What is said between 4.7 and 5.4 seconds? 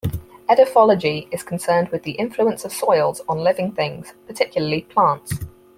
plants.